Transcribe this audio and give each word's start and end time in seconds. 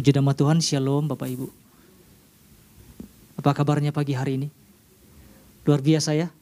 Puji 0.00 0.16
nama 0.16 0.32
Tuhan, 0.32 0.64
Shalom 0.64 1.12
Bapak 1.12 1.28
Ibu. 1.28 1.52
Apa 3.36 3.52
kabarnya 3.52 3.92
pagi 3.92 4.16
hari 4.16 4.40
ini? 4.40 4.48
Luar 5.68 5.84
biasa 5.84 6.16
ya. 6.16 6.32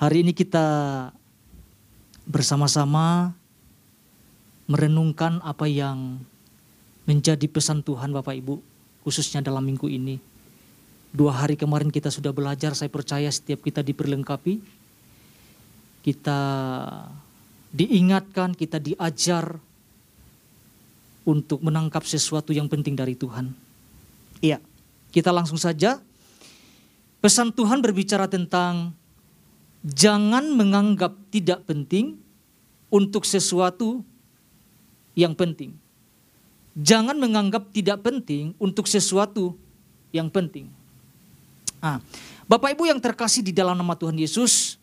Hari 0.00 0.24
ini 0.24 0.32
kita 0.32 0.64
bersama-sama 2.24 3.36
merenungkan 4.64 5.44
apa 5.44 5.68
yang 5.68 6.24
menjadi 7.04 7.44
pesan 7.52 7.84
Tuhan 7.84 8.16
Bapak 8.16 8.40
Ibu, 8.40 8.64
khususnya 9.04 9.44
dalam 9.44 9.68
minggu 9.68 9.84
ini. 9.84 10.16
Dua 11.12 11.36
hari 11.36 11.52
kemarin 11.52 11.92
kita 11.92 12.08
sudah 12.08 12.32
belajar, 12.32 12.72
saya 12.72 12.88
percaya 12.88 13.28
setiap 13.28 13.60
kita 13.60 13.84
diperlengkapi, 13.84 14.56
kita 16.00 16.40
diingatkan, 17.76 18.56
kita 18.56 18.80
diajar 18.80 19.60
untuk 21.28 21.60
menangkap 21.60 22.08
sesuatu 22.08 22.56
yang 22.56 22.72
penting 22.72 22.96
dari 22.96 23.12
Tuhan. 23.12 23.52
Iya, 24.40 24.64
kita 25.12 25.28
langsung 25.28 25.60
saja. 25.60 26.00
Pesan 27.20 27.52
Tuhan 27.52 27.84
berbicara 27.84 28.24
tentang 28.24 28.96
jangan 29.84 30.48
menganggap 30.56 31.12
tidak 31.28 31.68
penting 31.68 32.16
untuk 32.88 33.28
sesuatu 33.28 34.00
yang 35.12 35.36
penting. 35.36 35.76
Jangan 36.78 37.20
menganggap 37.20 37.68
tidak 37.76 38.00
penting 38.00 38.56
untuk 38.56 38.88
sesuatu 38.88 39.52
yang 40.14 40.32
penting. 40.32 40.72
Ah, 41.84 42.00
Bapak 42.48 42.72
Ibu 42.72 42.88
yang 42.88 43.02
terkasih 43.02 43.44
di 43.44 43.52
dalam 43.52 43.76
nama 43.76 43.92
Tuhan 43.98 44.16
Yesus, 44.16 44.80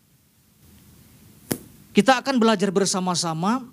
kita 1.96 2.20
akan 2.20 2.36
belajar 2.36 2.68
bersama-sama 2.70 3.64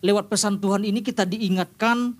lewat 0.00 0.32
pesan 0.32 0.60
Tuhan 0.60 0.84
ini 0.84 1.04
kita 1.04 1.28
diingatkan 1.28 2.16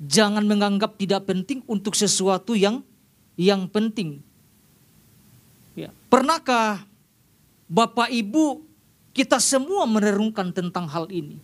jangan 0.00 0.44
menganggap 0.44 1.00
tidak 1.00 1.24
penting 1.24 1.64
untuk 1.64 1.96
sesuatu 1.96 2.52
yang 2.52 2.84
yang 3.36 3.68
penting. 3.68 4.20
Ya. 5.76 5.92
Pernahkah 6.08 6.84
Bapak 7.68 8.08
Ibu 8.08 8.64
kita 9.16 9.40
semua 9.40 9.88
merenungkan 9.88 10.52
tentang 10.52 10.88
hal 10.88 11.08
ini? 11.12 11.40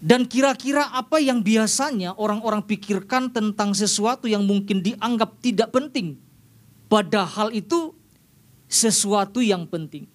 Dan 0.00 0.24
kira-kira 0.24 0.88
apa 0.96 1.20
yang 1.20 1.44
biasanya 1.44 2.16
orang-orang 2.16 2.64
pikirkan 2.64 3.28
tentang 3.28 3.76
sesuatu 3.76 4.24
yang 4.24 4.48
mungkin 4.48 4.80
dianggap 4.80 5.36
tidak 5.44 5.68
penting. 5.76 6.16
Padahal 6.88 7.52
itu 7.52 7.92
sesuatu 8.64 9.44
yang 9.44 9.68
penting. 9.68 10.08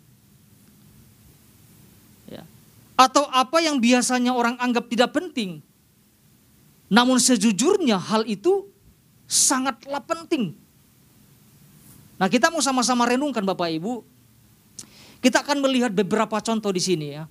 Atau 2.95 3.27
apa 3.27 3.59
yang 3.59 3.79
biasanya 3.79 4.31
orang 4.31 4.55
anggap 4.59 4.87
tidak 4.87 5.11
penting. 5.11 5.59
Namun 6.87 7.19
sejujurnya 7.19 7.99
hal 7.99 8.23
itu 8.23 8.71
sangatlah 9.27 9.99
penting. 9.99 10.55
Nah 12.15 12.31
kita 12.31 12.47
mau 12.47 12.63
sama-sama 12.63 13.03
renungkan 13.03 13.43
Bapak 13.43 13.67
Ibu. 13.75 14.03
Kita 15.19 15.43
akan 15.43 15.59
melihat 15.59 15.91
beberapa 15.91 16.39
contoh 16.39 16.71
di 16.71 16.79
sini 16.79 17.07
ya 17.19 17.25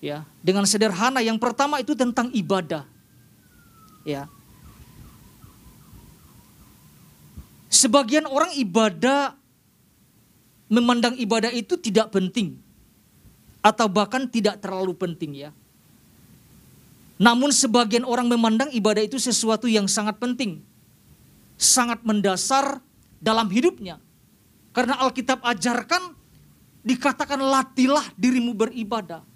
ya 0.00 0.22
dengan 0.44 0.68
sederhana 0.68 1.24
yang 1.24 1.40
pertama 1.40 1.80
itu 1.80 1.96
tentang 1.96 2.28
ibadah 2.30 2.84
ya 4.04 4.28
sebagian 7.72 8.28
orang 8.28 8.52
ibadah 8.60 9.34
memandang 10.68 11.16
ibadah 11.16 11.50
itu 11.50 11.80
tidak 11.80 12.12
penting 12.12 12.60
atau 13.66 13.90
bahkan 13.90 14.30
tidak 14.30 14.62
terlalu 14.62 14.94
penting 14.94 15.34
ya 15.34 15.50
namun 17.18 17.50
sebagian 17.50 18.06
orang 18.06 18.30
memandang 18.30 18.70
ibadah 18.70 19.02
itu 19.02 19.18
sesuatu 19.18 19.66
yang 19.66 19.90
sangat 19.90 20.22
penting 20.22 20.62
sangat 21.58 21.98
mendasar 22.06 22.78
dalam 23.18 23.50
hidupnya 23.50 23.98
karena 24.70 24.94
Alkitab 25.02 25.42
ajarkan 25.42 26.14
dikatakan 26.86 27.40
latilah 27.42 28.06
dirimu 28.14 28.54
beribadah 28.54 29.26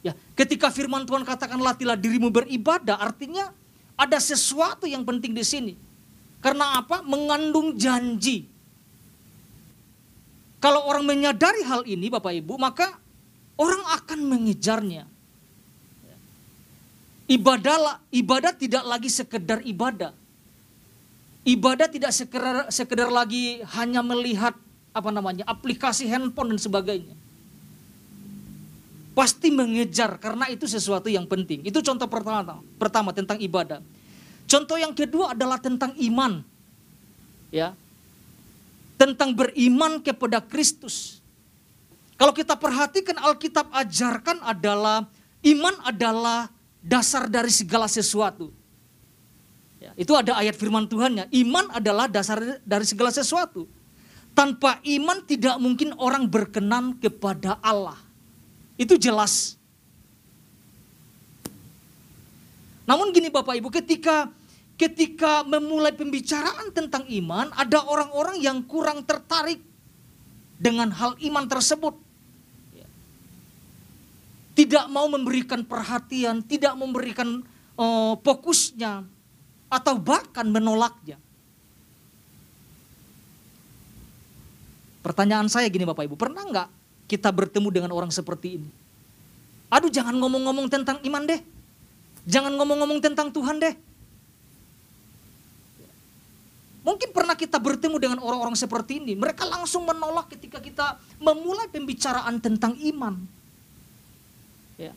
Ya, 0.00 0.16
ketika 0.32 0.72
firman 0.72 1.04
Tuhan 1.04 1.28
katakan 1.28 1.60
latihlah 1.60 1.96
dirimu 1.96 2.32
beribadah, 2.32 2.96
artinya 2.96 3.52
ada 4.00 4.16
sesuatu 4.16 4.88
yang 4.88 5.04
penting 5.04 5.36
di 5.36 5.44
sini. 5.44 5.74
Karena 6.40 6.80
apa? 6.80 7.04
Mengandung 7.04 7.76
janji. 7.76 8.48
Kalau 10.56 10.88
orang 10.88 11.04
menyadari 11.04 11.60
hal 11.64 11.84
ini 11.84 12.08
Bapak 12.08 12.32
Ibu, 12.32 12.56
maka 12.56 12.96
orang 13.60 13.84
akan 14.00 14.20
mengejarnya. 14.24 15.04
Ibadah, 17.30 18.02
ibadah 18.10 18.52
tidak 18.56 18.82
lagi 18.88 19.06
sekedar 19.12 19.60
ibadah. 19.62 20.16
Ibadah 21.44 21.86
tidak 21.86 22.10
sekedar, 22.10 22.66
sekedar 22.72 23.06
lagi 23.12 23.62
hanya 23.78 24.02
melihat 24.02 24.56
apa 24.90 25.10
namanya 25.14 25.46
aplikasi 25.46 26.10
handphone 26.10 26.56
dan 26.56 26.58
sebagainya 26.58 27.14
pasti 29.20 29.52
mengejar 29.52 30.16
karena 30.16 30.48
itu 30.48 30.64
sesuatu 30.64 31.12
yang 31.12 31.28
penting. 31.28 31.60
Itu 31.66 31.84
contoh 31.84 32.08
pertama, 32.08 32.64
pertama 32.80 33.12
tentang 33.12 33.36
ibadah. 33.36 33.84
Contoh 34.48 34.80
yang 34.80 34.96
kedua 34.96 35.36
adalah 35.36 35.60
tentang 35.60 35.92
iman. 36.00 36.40
Ya. 37.52 37.76
Tentang 38.96 39.36
beriman 39.36 40.00
kepada 40.00 40.40
Kristus. 40.40 41.19
Kalau 42.20 42.36
kita 42.36 42.52
perhatikan 42.52 43.16
Alkitab 43.16 43.72
ajarkan 43.72 44.44
adalah 44.44 45.08
iman 45.40 45.74
adalah 45.88 46.52
dasar 46.84 47.24
dari 47.32 47.48
segala 47.48 47.88
sesuatu. 47.88 48.52
Ya, 49.80 49.96
itu 49.96 50.12
ada 50.12 50.36
ayat 50.36 50.52
firman 50.52 50.84
Tuhannya. 50.84 51.32
Iman 51.32 51.72
adalah 51.72 52.12
dasar 52.12 52.60
dari 52.60 52.84
segala 52.84 53.08
sesuatu. 53.08 53.64
Tanpa 54.36 54.84
iman 54.84 55.24
tidak 55.24 55.56
mungkin 55.56 55.96
orang 55.96 56.28
berkenan 56.28 57.00
kepada 57.00 57.56
Allah. 57.64 57.96
Itu 58.76 59.00
jelas. 59.00 59.56
Namun 62.84 63.16
gini 63.16 63.32
Bapak 63.32 63.56
Ibu, 63.56 63.72
ketika 63.72 64.28
ketika 64.76 65.40
memulai 65.48 65.96
pembicaraan 65.96 66.68
tentang 66.76 67.08
iman, 67.08 67.48
ada 67.56 67.80
orang-orang 67.80 68.44
yang 68.44 68.60
kurang 68.68 69.08
tertarik 69.08 69.64
dengan 70.60 70.92
hal 70.92 71.16
iman 71.16 71.48
tersebut. 71.48 72.09
Tidak 74.60 74.92
mau 74.92 75.08
memberikan 75.08 75.64
perhatian, 75.64 76.44
tidak 76.44 76.76
memberikan 76.76 77.40
uh, 77.80 78.12
fokusnya, 78.20 79.08
atau 79.72 79.94
bahkan 79.96 80.44
menolaknya. 80.44 81.16
Pertanyaan 85.00 85.48
saya 85.48 85.64
gini 85.72 85.88
Bapak 85.88 86.04
Ibu, 86.04 86.20
pernah 86.20 86.44
nggak 86.44 86.68
kita 87.08 87.32
bertemu 87.32 87.68
dengan 87.72 87.90
orang 87.96 88.12
seperti 88.12 88.60
ini. 88.60 88.68
Aduh 89.72 89.88
jangan 89.88 90.12
ngomong-ngomong 90.20 90.68
tentang 90.68 91.00
iman 91.08 91.24
deh. 91.24 91.40
Jangan 92.28 92.52
ngomong-ngomong 92.60 93.00
tentang 93.00 93.32
Tuhan 93.32 93.64
deh. 93.64 93.72
Mungkin 96.84 97.16
pernah 97.16 97.32
kita 97.32 97.56
bertemu 97.56 97.96
dengan 97.96 98.18
orang-orang 98.20 98.56
seperti 98.60 99.00
ini. 99.00 99.16
Mereka 99.16 99.48
langsung 99.48 99.88
menolak 99.88 100.28
ketika 100.36 100.60
kita 100.60 101.00
memulai 101.16 101.64
pembicaraan 101.72 102.36
tentang 102.44 102.76
iman. 102.76 103.24
Ya. 104.80 104.96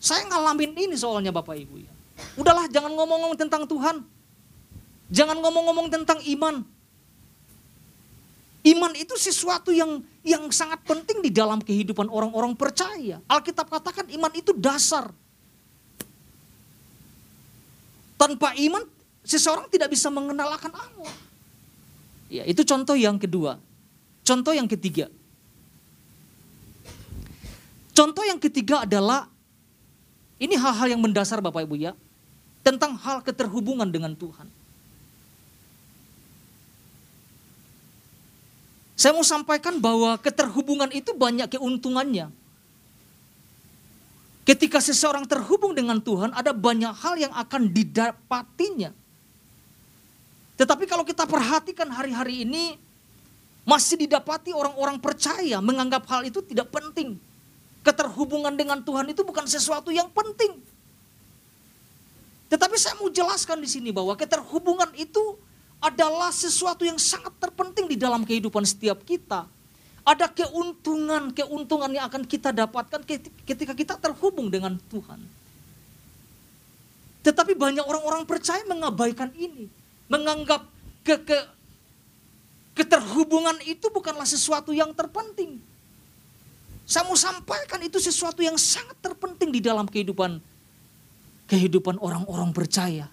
Saya 0.00 0.24
ngalamin 0.32 0.72
ini 0.72 0.96
soalnya 0.96 1.28
Bapak 1.28 1.60
Ibu 1.60 1.76
ya. 1.84 1.92
Udahlah 2.40 2.64
jangan 2.72 2.88
ngomong-ngomong 2.96 3.36
tentang 3.36 3.68
Tuhan. 3.68 4.00
Jangan 5.12 5.36
ngomong-ngomong 5.44 5.92
tentang 5.92 6.18
iman. 6.24 6.64
Iman 8.60 8.92
itu 8.96 9.12
sesuatu 9.16 9.72
yang 9.72 10.00
yang 10.24 10.48
sangat 10.52 10.84
penting 10.84 11.20
di 11.20 11.28
dalam 11.28 11.60
kehidupan 11.60 12.08
orang-orang 12.08 12.56
percaya. 12.56 13.20
Alkitab 13.28 13.68
katakan 13.68 14.08
iman 14.08 14.32
itu 14.32 14.56
dasar. 14.56 15.12
Tanpa 18.16 18.52
iman 18.56 18.84
seseorang 19.24 19.68
tidak 19.72 19.92
bisa 19.92 20.12
mengenal 20.12 20.48
akan 20.56 20.72
Allah. 20.76 21.14
Ya, 22.28 22.44
itu 22.44 22.64
contoh 22.64 22.96
yang 22.96 23.16
kedua. 23.16 23.56
Contoh 24.24 24.52
yang 24.52 24.68
ketiga. 24.68 25.08
Contoh 27.96 28.24
yang 28.24 28.38
ketiga 28.38 28.84
adalah 28.84 29.26
ini 30.40 30.56
hal-hal 30.56 30.96
yang 30.96 31.00
mendasar 31.04 31.44
Bapak 31.44 31.68
Ibu 31.68 31.76
ya, 31.76 31.92
tentang 32.64 32.96
hal 32.96 33.20
keterhubungan 33.20 33.86
dengan 33.92 34.16
Tuhan. 34.16 34.48
Saya 38.96 39.16
mau 39.16 39.24
sampaikan 39.24 39.80
bahwa 39.80 40.16
keterhubungan 40.20 40.92
itu 40.92 41.12
banyak 41.16 41.56
keuntungannya. 41.56 42.28
Ketika 44.44 44.80
seseorang 44.80 45.24
terhubung 45.24 45.72
dengan 45.72 46.00
Tuhan, 46.00 46.32
ada 46.36 46.52
banyak 46.52 46.92
hal 47.00 47.14
yang 47.16 47.32
akan 47.32 47.72
didapatinya. 47.72 48.92
Tetapi 50.60 50.84
kalau 50.84 51.04
kita 51.04 51.24
perhatikan 51.24 51.88
hari-hari 51.88 52.44
ini, 52.44 52.76
masih 53.64 54.04
didapati 54.04 54.52
orang-orang 54.52 55.00
percaya 55.00 55.60
menganggap 55.64 56.04
hal 56.08 56.24
itu 56.28 56.44
tidak 56.44 56.68
penting. 56.68 57.16
Keterhubungan 57.80 58.52
dengan 58.52 58.80
Tuhan 58.84 59.08
itu 59.08 59.24
bukan 59.24 59.48
sesuatu 59.48 59.88
yang 59.88 60.08
penting. 60.12 60.60
Tetapi 62.50 62.76
saya 62.76 62.98
mau 62.98 63.08
jelaskan 63.08 63.62
di 63.62 63.68
sini 63.70 63.94
bahwa 63.94 64.18
keterhubungan 64.18 64.90
itu 64.98 65.38
adalah 65.80 66.28
sesuatu 66.34 66.84
yang 66.84 67.00
sangat 67.00 67.32
terpenting 67.40 67.88
di 67.88 67.96
dalam 67.96 68.26
kehidupan 68.26 68.66
setiap 68.66 69.00
kita. 69.06 69.48
Ada 70.04 70.26
keuntungan, 70.28 71.30
keuntungan 71.30 71.88
yang 71.92 72.10
akan 72.10 72.26
kita 72.26 72.50
dapatkan 72.50 73.00
ketika 73.46 73.72
kita 73.72 73.94
terhubung 73.96 74.50
dengan 74.50 74.76
Tuhan. 74.90 75.22
Tetapi 77.20 77.52
banyak 77.52 77.84
orang-orang 77.84 78.24
percaya 78.24 78.64
mengabaikan 78.64 79.30
ini. 79.36 79.68
Menganggap 80.10 80.66
ke, 81.04 81.20
ke, 81.20 81.38
keterhubungan 82.74 83.60
itu 83.62 83.86
bukanlah 83.92 84.26
sesuatu 84.26 84.72
yang 84.72 84.90
terpenting. 84.96 85.60
Saya 86.90 87.06
mau 87.06 87.14
sampaikan 87.14 87.78
itu 87.86 88.02
sesuatu 88.02 88.42
yang 88.42 88.58
sangat 88.58 88.98
terpenting 88.98 89.54
di 89.54 89.62
dalam 89.62 89.86
kehidupan 89.86 90.42
kehidupan 91.46 92.02
orang-orang 92.02 92.50
percaya. 92.50 93.06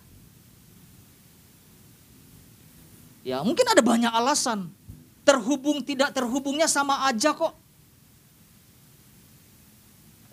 Ya, 3.22 3.46
mungkin 3.46 3.70
ada 3.70 3.86
banyak 3.86 4.10
alasan. 4.10 4.74
Terhubung 5.22 5.86
tidak 5.86 6.10
terhubungnya 6.10 6.66
sama 6.66 7.06
aja 7.06 7.38
kok. 7.38 7.54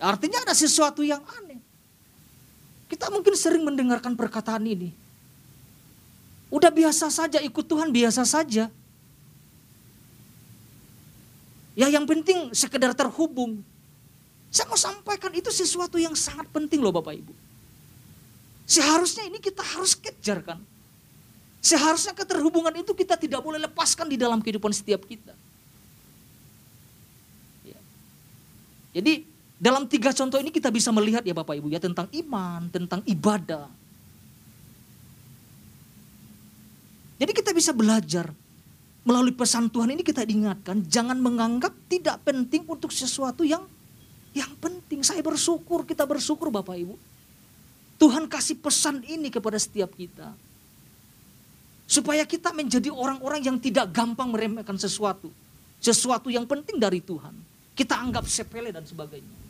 Artinya 0.01 0.41
ada 0.41 0.57
sesuatu 0.57 1.05
yang 1.05 1.21
aneh. 1.37 1.61
Kita 2.89 3.13
mungkin 3.13 3.37
sering 3.37 3.61
mendengarkan 3.61 4.17
perkataan 4.17 4.65
ini. 4.65 4.89
Udah 6.49 6.73
biasa 6.73 7.13
saja 7.13 7.37
ikut 7.45 7.65
Tuhan 7.65 7.93
biasa 7.93 8.25
saja. 8.25 8.73
Ya 11.75 11.91
yang 11.91 12.07
penting 12.07 12.55
sekedar 12.55 12.95
terhubung. 12.95 13.59
Saya 14.47 14.71
mau 14.71 14.79
sampaikan 14.79 15.35
itu 15.35 15.51
sesuatu 15.51 15.99
yang 15.99 16.15
sangat 16.15 16.47
penting 16.47 16.79
loh 16.79 16.95
Bapak 16.95 17.19
Ibu. 17.19 17.35
Seharusnya 18.63 19.27
ini 19.27 19.43
kita 19.43 19.59
harus 19.59 19.93
kejarkan. 19.93 20.63
Seharusnya 21.59 22.15
keterhubungan 22.15 22.71
itu 22.79 22.95
kita 22.95 23.19
tidak 23.19 23.43
boleh 23.43 23.59
lepaskan 23.59 24.07
di 24.07 24.15
dalam 24.15 24.39
kehidupan 24.39 24.71
setiap 24.71 25.03
kita. 25.03 25.35
Ya. 27.67 27.79
Jadi 28.95 29.27
dalam 29.59 29.83
tiga 29.91 30.15
contoh 30.15 30.39
ini 30.39 30.55
kita 30.55 30.71
bisa 30.71 30.95
melihat 30.95 31.27
ya 31.27 31.35
Bapak 31.35 31.59
Ibu 31.59 31.75
ya 31.75 31.83
tentang 31.83 32.07
iman, 32.15 32.71
tentang 32.71 33.03
ibadah. 33.03 33.67
Jadi 37.19 37.31
kita 37.35 37.51
bisa 37.51 37.75
belajar 37.75 38.31
melalui 39.05 39.31
pesan 39.37 39.69
Tuhan 39.69 39.93
ini 39.93 40.01
kita 40.01 40.25
diingatkan 40.25 40.81
jangan 40.89 41.21
menganggap 41.21 41.71
tidak 41.85 42.25
penting 42.25 42.65
untuk 42.65 42.89
sesuatu 42.89 43.45
yang 43.45 43.63
yang 44.35 44.51
penting. 44.59 44.99
Saya 45.05 45.23
bersyukur, 45.23 45.87
kita 45.87 46.03
bersyukur 46.03 46.51
Bapak 46.51 46.75
Ibu. 46.75 46.99
Tuhan 47.95 48.27
kasih 48.27 48.59
pesan 48.59 48.99
ini 49.07 49.31
kepada 49.31 49.55
setiap 49.55 49.95
kita. 49.95 50.35
Supaya 51.87 52.27
kita 52.27 52.51
menjadi 52.51 52.91
orang-orang 52.91 53.45
yang 53.45 53.57
tidak 53.61 53.95
gampang 53.95 54.27
meremehkan 54.35 54.75
sesuatu. 54.75 55.31
Sesuatu 55.79 56.27
yang 56.27 56.43
penting 56.43 56.75
dari 56.75 56.99
Tuhan. 56.99 57.31
Kita 57.71 57.95
anggap 57.95 58.27
sepele 58.27 58.75
dan 58.75 58.83
sebagainya. 58.83 59.45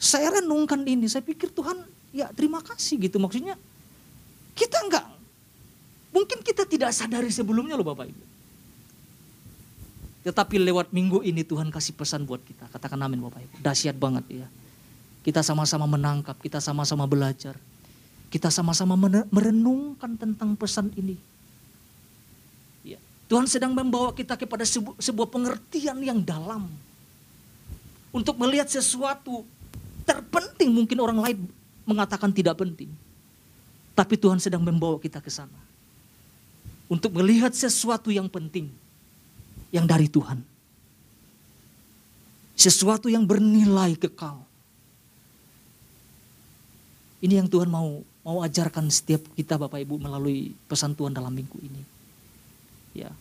Saya 0.00 0.40
renungkan 0.40 0.82
ini, 0.82 1.06
saya 1.06 1.22
pikir 1.22 1.52
Tuhan 1.52 1.84
ya 2.10 2.32
terima 2.34 2.64
kasih 2.64 2.98
gitu. 2.98 3.20
Maksudnya 3.20 3.54
kita 4.56 4.80
enggak, 4.80 5.06
mungkin 6.10 6.42
kita 6.42 6.66
tidak 6.66 6.90
sadari 6.94 7.30
sebelumnya 7.30 7.74
loh 7.78 7.86
Bapak 7.86 8.10
Ibu. 8.10 8.24
Tetapi 10.20 10.60
lewat 10.60 10.92
minggu 10.92 11.24
ini 11.24 11.40
Tuhan 11.40 11.72
kasih 11.72 11.96
pesan 11.96 12.28
buat 12.28 12.44
kita. 12.44 12.68
Katakan 12.68 13.00
amin 13.00 13.24
Bapak 13.24 13.40
Ibu. 13.40 13.54
Dahsyat 13.64 13.96
banget 13.96 14.44
ya. 14.44 14.46
Kita 15.24 15.40
sama-sama 15.40 15.88
menangkap, 15.88 16.36
kita 16.40 16.60
sama-sama 16.60 17.08
belajar. 17.08 17.56
Kita 18.30 18.52
sama-sama 18.52 18.94
merenungkan 19.32 20.14
tentang 20.14 20.54
pesan 20.54 20.92
ini. 20.94 21.18
Ya. 22.84 23.00
Tuhan 23.26 23.48
sedang 23.50 23.74
membawa 23.74 24.14
kita 24.14 24.38
kepada 24.38 24.62
sebu 24.62 24.94
sebuah 25.00 25.28
pengertian 25.28 25.98
yang 26.04 26.20
dalam. 26.22 26.68
Untuk 28.14 28.38
melihat 28.38 28.70
sesuatu 28.70 29.42
terpenting 30.06 30.70
mungkin 30.70 30.98
orang 31.00 31.18
lain 31.18 31.38
mengatakan 31.88 32.30
tidak 32.30 32.60
penting. 32.60 32.90
Tapi 33.98 34.14
Tuhan 34.14 34.38
sedang 34.38 34.62
membawa 34.62 34.96
kita 35.02 35.18
ke 35.18 35.28
sana. 35.28 35.69
Untuk 36.90 37.14
melihat 37.14 37.54
sesuatu 37.54 38.10
yang 38.10 38.26
penting. 38.26 38.66
Yang 39.70 39.86
dari 39.86 40.06
Tuhan. 40.10 40.42
Sesuatu 42.58 43.06
yang 43.06 43.24
bernilai 43.24 43.94
kekal. 43.94 44.42
Ini 47.22 47.40
yang 47.40 47.48
Tuhan 47.48 47.70
mau 47.70 48.02
mau 48.20 48.44
ajarkan 48.44 48.92
setiap 48.92 49.24
kita 49.32 49.56
Bapak 49.56 49.80
Ibu 49.80 49.96
melalui 49.96 50.52
pesan 50.68 50.92
Tuhan 50.92 51.16
dalam 51.16 51.32
minggu 51.32 51.56
ini. 51.62 51.82
Ya. 52.92 53.12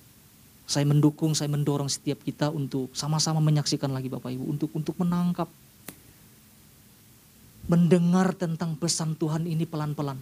Saya 0.69 0.85
mendukung, 0.85 1.33
saya 1.33 1.49
mendorong 1.49 1.89
setiap 1.89 2.21
kita 2.21 2.53
untuk 2.53 2.93
sama-sama 2.93 3.41
menyaksikan 3.41 3.89
lagi 3.89 4.11
Bapak 4.11 4.29
Ibu 4.33 4.45
untuk 4.49 4.69
untuk 4.75 4.95
menangkap 5.01 5.49
mendengar 7.69 8.33
tentang 8.33 8.73
pesan 8.77 9.13
Tuhan 9.13 9.45
ini 9.45 9.65
pelan-pelan. 9.65 10.17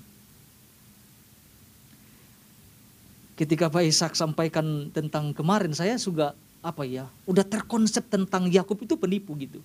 Ketika 3.37 3.69
Pak 3.69 3.85
Ishak 3.85 4.17
sampaikan 4.17 4.89
tentang 4.89 5.29
kemarin 5.29 5.69
saya 5.77 5.93
juga 6.01 6.33
apa 6.65 6.81
ya, 6.89 7.05
udah 7.29 7.45
terkonsep 7.45 8.09
tentang 8.09 8.49
Yakub 8.49 8.81
itu 8.81 8.97
penipu 8.97 9.37
gitu. 9.37 9.61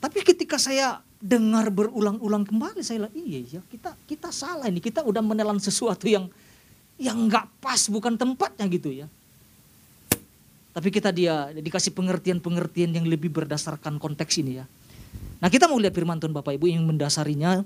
Tapi 0.00 0.24
ketika 0.24 0.56
saya 0.56 1.04
dengar 1.20 1.68
berulang-ulang 1.68 2.48
kembali 2.48 2.80
saya 2.80 3.04
bilang 3.04 3.12
iya 3.12 3.60
ya 3.60 3.60
kita 3.68 3.92
kita 4.08 4.32
salah 4.32 4.64
ini. 4.72 4.80
Kita 4.80 5.04
udah 5.04 5.20
menelan 5.20 5.60
sesuatu 5.60 6.08
yang 6.08 6.32
yang 6.96 7.28
nggak 7.28 7.60
pas 7.60 7.84
bukan 7.92 8.16
tempatnya 8.16 8.64
gitu 8.72 9.04
ya. 9.04 9.06
Tapi 10.72 10.88
kita 10.88 11.12
dia 11.12 11.52
dikasih 11.52 11.92
pengertian-pengertian 11.92 12.96
yang 12.96 13.04
lebih 13.04 13.28
berdasarkan 13.28 14.00
konteks 14.00 14.40
ini 14.40 14.64
ya. 14.64 14.66
Nah 15.44 15.52
kita 15.52 15.68
mau 15.68 15.76
lihat 15.76 15.92
firman 15.92 16.16
Tuhan 16.16 16.32
Bapak 16.32 16.56
Ibu 16.56 16.72
yang 16.72 16.88
mendasarinya. 16.88 17.60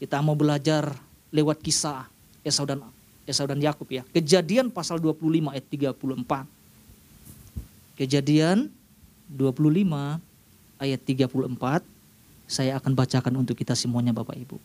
Kita 0.00 0.24
mau 0.24 0.32
belajar 0.32 0.96
lewat 1.28 1.60
kisah 1.60 2.08
Esau 2.40 2.64
dan 2.64 2.80
Esau 3.28 3.44
dan 3.44 3.60
Yakub 3.60 3.84
ya 3.92 4.08
kejadian 4.08 4.72
pasal 4.72 4.96
25 4.96 5.52
ayat 5.52 5.68
34 5.68 6.48
kejadian 8.00 8.72
25 9.28 10.80
ayat 10.80 11.00
34 11.04 11.84
saya 12.48 12.80
akan 12.80 12.96
bacakan 12.96 13.44
untuk 13.44 13.52
kita 13.52 13.76
semuanya 13.76 14.16
Bapak 14.16 14.40
Ibu. 14.40 14.56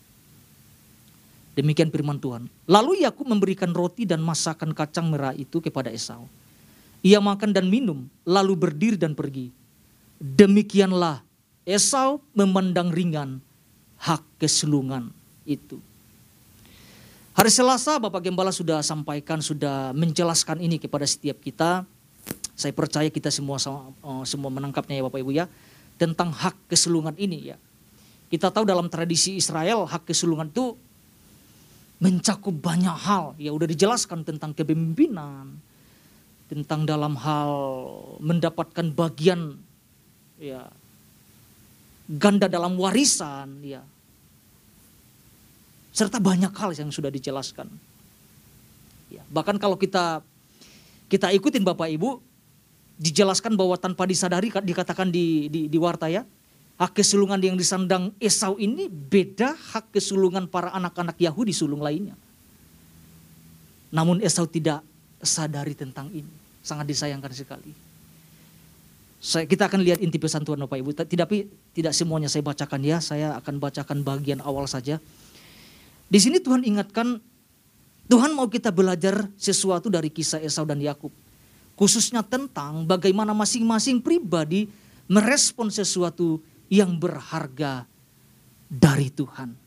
Demikian 1.54 1.92
firman 1.92 2.18
Tuhan. 2.18 2.50
Lalu 2.66 3.06
Yakub 3.06 3.28
memberikan 3.28 3.70
roti 3.70 4.08
dan 4.08 4.24
masakan 4.24 4.74
kacang 4.74 5.12
merah 5.12 5.36
itu 5.36 5.62
kepada 5.62 5.92
Esau. 5.92 6.26
Ia 7.04 7.20
makan 7.20 7.52
dan 7.52 7.68
minum, 7.68 8.08
lalu 8.24 8.56
berdiri 8.56 8.96
dan 8.96 9.12
pergi. 9.12 9.52
Demikianlah 10.18 11.20
Esau 11.68 12.24
memandang 12.32 12.90
ringan 12.90 13.38
hak 14.00 14.24
keselungan 14.40 15.12
itu. 15.44 15.78
Hari 17.34 17.50
Selasa 17.50 17.98
Bapak 17.98 18.22
Gembala 18.22 18.54
sudah 18.54 18.78
sampaikan, 18.78 19.42
sudah 19.42 19.90
menjelaskan 19.90 20.62
ini 20.62 20.78
kepada 20.78 21.02
setiap 21.02 21.42
kita. 21.42 21.82
Saya 22.54 22.70
percaya 22.70 23.10
kita 23.10 23.26
semua 23.34 23.58
eh, 23.58 24.22
semua 24.22 24.54
menangkapnya 24.54 25.02
ya 25.02 25.04
Bapak 25.10 25.18
Ibu 25.18 25.34
ya. 25.34 25.50
Tentang 25.98 26.30
hak 26.30 26.70
keselungan 26.70 27.18
ini 27.18 27.50
ya. 27.50 27.58
Kita 28.30 28.54
tahu 28.54 28.62
dalam 28.62 28.86
tradisi 28.86 29.34
Israel 29.34 29.82
hak 29.82 30.06
kesulungan 30.06 30.46
itu 30.46 30.78
mencakup 31.98 32.54
banyak 32.54 32.94
hal. 33.02 33.34
Ya 33.42 33.50
udah 33.50 33.66
dijelaskan 33.66 34.22
tentang 34.22 34.54
kepemimpinan, 34.54 35.58
tentang 36.46 36.86
dalam 36.86 37.18
hal 37.18 37.50
mendapatkan 38.22 38.94
bagian 38.94 39.58
ya 40.38 40.70
ganda 42.06 42.46
dalam 42.46 42.78
warisan 42.78 43.58
ya. 43.66 43.82
Serta 45.94 46.18
banyak 46.18 46.50
hal 46.50 46.74
yang 46.74 46.90
sudah 46.90 47.08
dijelaskan. 47.08 47.70
Ya, 49.14 49.22
bahkan 49.30 49.54
kalau 49.62 49.78
kita 49.78 50.26
kita 51.06 51.30
ikutin 51.30 51.62
Bapak 51.62 51.86
Ibu 51.86 52.18
dijelaskan 52.98 53.54
bahwa 53.54 53.78
tanpa 53.78 54.02
disadari 54.10 54.50
dikatakan 54.50 55.14
di 55.14 55.46
di, 55.46 55.70
di 55.70 55.78
warta 55.78 56.10
ya 56.10 56.26
Hak 56.74 56.98
kesulungan 56.98 57.38
yang 57.38 57.54
disandang 57.54 58.10
Esau 58.18 58.58
ini 58.58 58.90
beda 58.90 59.54
hak 59.54 59.94
kesulungan 59.94 60.50
para 60.50 60.74
anak-anak 60.74 61.14
Yahudi 61.22 61.54
sulung 61.54 61.78
lainnya. 61.78 62.18
Namun 63.94 64.18
Esau 64.18 64.50
tidak 64.50 64.82
sadari 65.22 65.78
tentang 65.78 66.10
ini. 66.10 66.34
Sangat 66.66 66.90
disayangkan 66.90 67.30
sekali. 67.30 67.70
Saya, 69.22 69.46
kita 69.46 69.70
akan 69.70 69.86
lihat 69.86 70.02
inti 70.02 70.18
pesan 70.18 70.42
Tuhan 70.42 70.58
Bapak 70.66 70.82
Ibu. 70.82 70.90
Tidak, 70.98 71.28
tidak 71.78 71.92
semuanya 71.94 72.26
saya 72.26 72.42
bacakan 72.42 72.82
ya. 72.82 72.98
Saya 72.98 73.38
akan 73.38 73.62
bacakan 73.62 74.02
bagian 74.02 74.42
awal 74.42 74.66
saja. 74.66 74.98
Di 76.14 76.22
sini 76.22 76.38
Tuhan 76.38 76.62
ingatkan, 76.62 77.18
Tuhan 78.06 78.38
mau 78.38 78.46
kita 78.46 78.70
belajar 78.70 79.26
sesuatu 79.34 79.90
dari 79.90 80.14
kisah 80.14 80.38
Esau 80.38 80.62
dan 80.62 80.78
Yakub. 80.78 81.10
Khususnya 81.74 82.22
tentang 82.22 82.86
bagaimana 82.86 83.34
masing-masing 83.34 83.98
pribadi 83.98 84.70
merespon 85.10 85.74
sesuatu 85.74 86.38
yang 86.70 86.94
berharga 86.94 87.82
dari 88.70 89.10
Tuhan. 89.10 89.58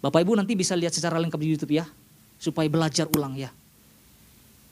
Bapak 0.00 0.24
Ibu 0.24 0.40
nanti 0.40 0.56
bisa 0.56 0.72
lihat 0.72 0.96
secara 0.96 1.20
lengkap 1.20 1.36
di 1.36 1.52
YouTube 1.52 1.76
ya, 1.76 1.84
supaya 2.40 2.64
belajar 2.72 3.04
ulang 3.12 3.36
ya. 3.36 3.52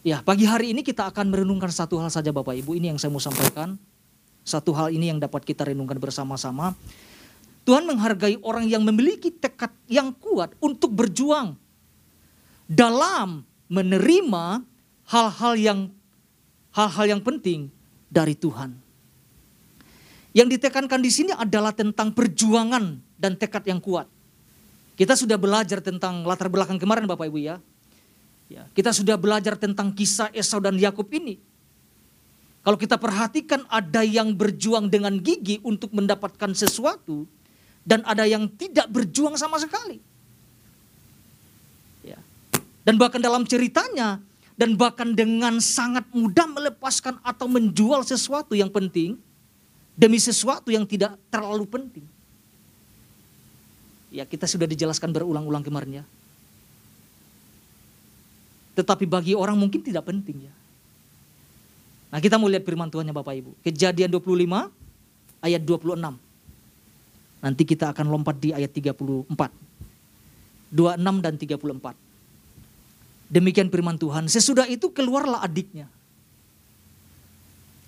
Ya, 0.01 0.25
pagi 0.25 0.49
hari 0.49 0.73
ini 0.73 0.81
kita 0.81 1.13
akan 1.13 1.29
merenungkan 1.29 1.69
satu 1.69 2.01
hal 2.01 2.09
saja 2.09 2.33
Bapak 2.33 2.57
Ibu, 2.57 2.73
ini 2.73 2.89
yang 2.89 2.97
saya 2.97 3.13
mau 3.13 3.21
sampaikan. 3.21 3.77
Satu 4.49 4.73
hal 4.73 4.97
ini 4.97 5.13
yang 5.13 5.21
dapat 5.21 5.45
kita 5.45 5.69
renungkan 5.69 6.01
bersama-sama. 6.01 6.73
Tuhan 7.69 7.85
menghargai 7.85 8.41
orang 8.41 8.65
yang 8.65 8.81
memiliki 8.81 9.29
tekad 9.29 9.69
yang 9.85 10.17
kuat 10.17 10.57
untuk 10.57 10.89
berjuang 10.89 11.53
dalam 12.65 13.45
menerima 13.69 14.65
hal-hal 15.05 15.53
yang 15.61 15.79
hal-hal 16.73 17.05
yang 17.05 17.21
penting 17.21 17.69
dari 18.09 18.33
Tuhan. 18.33 18.73
Yang 20.33 20.57
ditekankan 20.57 20.97
di 21.05 21.13
sini 21.13 21.33
adalah 21.37 21.77
tentang 21.77 22.09
perjuangan 22.17 23.05
dan 23.21 23.37
tekad 23.37 23.69
yang 23.69 23.85
kuat. 23.85 24.09
Kita 24.97 25.13
sudah 25.13 25.37
belajar 25.37 25.85
tentang 25.85 26.25
latar 26.25 26.49
belakang 26.49 26.81
kemarin 26.81 27.05
Bapak 27.05 27.29
Ibu 27.29 27.37
ya. 27.37 27.61
ya 28.49 28.65
kita 28.73 28.97
sudah 28.97 29.21
belajar 29.21 29.61
tentang 29.61 29.93
kisah 29.93 30.33
Esau 30.33 30.57
dan 30.57 30.81
Yakub 30.81 31.05
ini. 31.13 31.37
Kalau 32.65 32.81
kita 32.81 32.97
perhatikan 32.97 33.69
ada 33.69 34.01
yang 34.01 34.33
berjuang 34.33 34.89
dengan 34.89 35.21
gigi 35.21 35.61
untuk 35.61 35.93
mendapatkan 35.93 36.57
sesuatu, 36.57 37.29
dan 37.89 38.05
ada 38.05 38.29
yang 38.29 38.45
tidak 38.53 38.85
berjuang 38.93 39.33
sama 39.41 39.57
sekali. 39.57 39.97
Ya. 42.05 42.21
Dan 42.85 43.01
bahkan 43.01 43.17
dalam 43.17 43.49
ceritanya, 43.49 44.21
dan 44.61 44.77
bahkan 44.77 45.17
dengan 45.17 45.57
sangat 45.65 46.05
mudah 46.13 46.45
melepaskan 46.45 47.17
atau 47.25 47.49
menjual 47.49 48.05
sesuatu 48.05 48.53
yang 48.53 48.69
penting 48.69 49.17
demi 49.97 50.21
sesuatu 50.21 50.69
yang 50.69 50.85
tidak 50.85 51.17
terlalu 51.33 51.65
penting. 51.65 52.05
Ya 54.13 54.29
kita 54.29 54.45
sudah 54.45 54.69
dijelaskan 54.69 55.09
berulang-ulang 55.09 55.65
kemarin 55.65 56.05
ya. 56.05 56.05
Tetapi 58.77 59.09
bagi 59.09 59.33
orang 59.33 59.57
mungkin 59.57 59.81
tidak 59.81 60.05
penting 60.05 60.45
ya. 60.45 60.55
Nah 62.09 62.21
kita 62.21 62.37
mau 62.37 62.49
lihat 62.49 62.65
firman 62.69 62.89
Tuhannya 62.93 63.17
Bapak 63.17 63.35
Ibu. 63.37 63.51
Kejadian 63.65 64.13
25 64.13 64.69
ayat 65.45 65.63
26. 65.65 66.28
Nanti 67.39 67.63
kita 67.63 67.95
akan 67.95 68.07
lompat 68.11 68.37
di 68.43 68.51
ayat 68.51 68.75
34. 68.75 69.31
26 70.75 71.25
dan 71.25 71.35
34. 71.39 71.95
Demikian 73.31 73.69
firman 73.71 73.97
Tuhan. 73.97 74.27
Sesudah 74.27 74.67
itu 74.67 74.91
keluarlah 74.91 75.45
adiknya. 75.45 75.87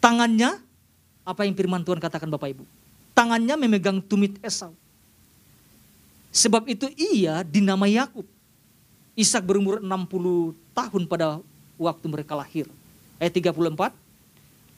Tangannya, 0.01 0.57
apa 1.27 1.45
yang 1.45 1.53
firman 1.59 1.83
Tuhan 1.85 2.01
katakan 2.01 2.31
Bapak 2.31 2.57
Ibu? 2.57 2.65
Tangannya 3.13 3.59
memegang 3.59 4.01
tumit 4.01 4.39
Esau. 4.41 4.73
Sebab 6.31 6.71
itu 6.71 6.87
ia 6.95 7.43
dinamai 7.43 7.99
Yakub. 7.99 8.25
Ishak 9.19 9.43
berumur 9.43 9.83
60 9.83 10.55
tahun 10.73 11.03
pada 11.11 11.43
waktu 11.75 12.07
mereka 12.07 12.39
lahir. 12.39 12.71
Ayat 13.19 13.35
34. 13.35 13.93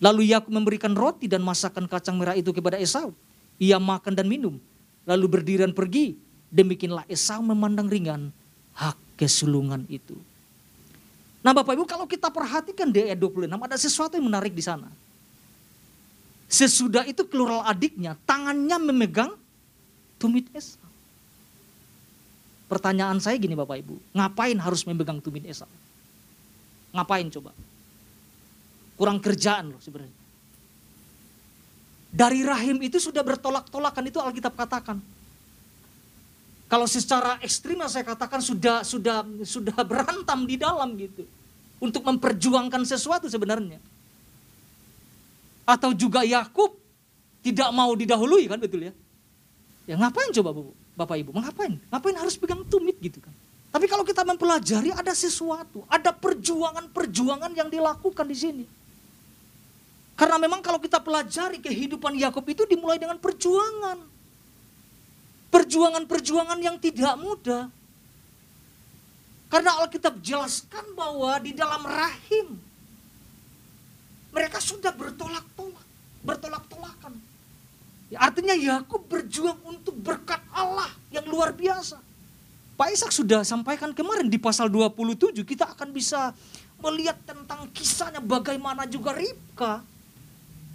Lalu 0.03 0.33
Yakub 0.35 0.51
memberikan 0.51 0.97
roti 0.97 1.31
dan 1.31 1.45
masakan 1.45 1.87
kacang 1.87 2.19
merah 2.19 2.35
itu 2.35 2.51
kepada 2.51 2.81
Esau 2.81 3.15
ia 3.63 3.79
makan 3.79 4.19
dan 4.19 4.27
minum, 4.27 4.59
lalu 5.07 5.27
berdiri 5.31 5.63
dan 5.63 5.71
pergi. 5.71 6.19
Demikianlah 6.51 7.07
Esau 7.07 7.39
memandang 7.41 7.87
ringan 7.87 8.35
hak 8.75 8.99
kesulungan 9.15 9.87
itu. 9.87 10.19
Nah 11.47 11.55
Bapak 11.55 11.79
Ibu 11.79 11.87
kalau 11.87 12.05
kita 12.11 12.29
perhatikan 12.29 12.91
di 12.91 13.07
ayat 13.07 13.19
26 13.23 13.47
ada 13.47 13.77
sesuatu 13.79 14.19
yang 14.19 14.27
menarik 14.27 14.51
di 14.51 14.61
sana. 14.61 14.91
Sesudah 16.51 17.09
itu 17.09 17.25
keluar 17.25 17.65
adiknya, 17.65 18.19
tangannya 18.29 18.77
memegang 18.83 19.33
tumit 20.21 20.45
Esau. 20.53 20.83
Pertanyaan 22.69 23.17
saya 23.23 23.41
gini 23.41 23.57
Bapak 23.57 23.81
Ibu, 23.81 23.97
ngapain 24.13 24.59
harus 24.61 24.85
memegang 24.85 25.23
tumit 25.25 25.49
Esau? 25.49 25.71
Ngapain 26.93 27.33
coba? 27.33 27.57
Kurang 29.01 29.19
kerjaan 29.25 29.73
loh 29.73 29.81
sebenarnya. 29.81 30.22
Dari 32.13 32.45
rahim 32.45 32.77
itu 32.85 33.01
sudah 33.01 33.25
bertolak-tolakan 33.25 34.05
itu 34.13 34.21
Alkitab 34.21 34.53
katakan. 34.53 35.01
Kalau 36.69 36.85
secara 36.85 37.41
ekstrim 37.41 37.81
saya 37.89 38.05
katakan 38.05 38.45
sudah 38.45 38.85
sudah 38.85 39.25
sudah 39.45 39.77
berantam 39.91 40.45
di 40.45 40.61
dalam 40.61 40.93
gitu 41.01 41.25
untuk 41.81 42.05
memperjuangkan 42.05 42.85
sesuatu 42.85 43.33
sebenarnya. 43.33 43.81
Atau 45.65 45.97
juga 45.97 46.21
Yakub 46.21 46.77
tidak 47.41 47.73
mau 47.73 47.97
didahului 47.97 48.45
kan 48.45 48.61
betul 48.61 48.93
ya? 48.93 48.93
Ya 49.89 49.97
ngapain 49.97 50.29
coba 50.37 50.53
Bapak 50.93 51.17
Ibu? 51.17 51.33
Ngapain? 51.33 51.81
Ngapain 51.89 52.17
harus 52.21 52.37
pegang 52.37 52.61
tumit 52.69 53.01
gitu 53.01 53.25
kan? 53.25 53.33
Tapi 53.73 53.89
kalau 53.89 54.05
kita 54.05 54.21
mempelajari 54.21 54.93
ada 54.93 55.17
sesuatu, 55.17 55.81
ada 55.89 56.13
perjuangan-perjuangan 56.13 57.57
yang 57.57 57.73
dilakukan 57.73 58.29
di 58.29 58.37
sini. 58.37 58.65
Karena 60.13 60.37
memang 60.37 60.61
kalau 60.61 60.79
kita 60.79 61.01
pelajari 61.01 61.59
kehidupan 61.59 62.15
Yakub 62.21 62.45
itu 62.47 62.69
dimulai 62.69 63.01
dengan 63.01 63.17
perjuangan. 63.17 63.99
Perjuangan-perjuangan 65.53 66.59
yang 66.61 66.77
tidak 66.81 67.17
mudah. 67.17 67.69
Karena 69.53 69.77
Alkitab 69.85 70.17
jelaskan 70.25 70.97
bahwa 70.97 71.37
di 71.41 71.53
dalam 71.53 71.85
rahim 71.85 72.57
mereka 74.33 74.65
sudah 74.65 74.97
bertolak-tolak, 74.97 75.85
bertolak-tolakan. 76.25 77.13
Ya, 78.09 78.25
artinya 78.25 78.57
Yakub 78.57 79.05
berjuang 79.09 79.61
untuk 79.69 79.93
berkat 80.01 80.41
Allah 80.57 80.89
yang 81.13 81.29
luar 81.29 81.53
biasa. 81.53 82.01
Pak 82.81 82.89
Ishak 82.97 83.13
sudah 83.13 83.45
sampaikan 83.45 83.93
kemarin 83.93 84.33
di 84.33 84.41
pasal 84.41 84.73
27 84.73 85.45
kita 85.45 85.69
akan 85.77 85.93
bisa 85.93 86.33
melihat 86.81 87.21
tentang 87.29 87.69
kisahnya 87.77 88.25
bagaimana 88.25 88.89
juga 88.89 89.13
Ribka 89.13 89.85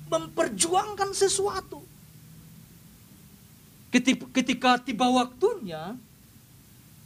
memperjuangkan 0.07 1.11
sesuatu. 1.11 1.83
Ketika 4.35 4.79
tiba 4.83 5.07
waktunya 5.07 5.95